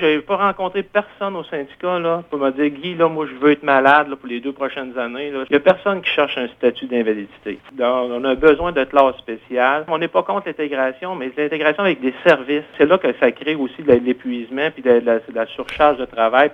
[0.00, 3.34] Je n'ai pas rencontré personne au syndicat là, pour me dire Guy, là, moi je
[3.34, 5.28] veux être malade pour les deux prochaines années.
[5.28, 7.58] Il n'y a personne qui cherche un statut d'invalidité.
[7.72, 9.84] Donc, on a besoin de classe spéciale.
[9.88, 13.56] On n'est pas contre l'intégration, mais l'intégration avec des services, c'est là que ça crée
[13.56, 15.02] aussi de l'épuisement puis de
[15.34, 16.46] la surcharge de travail.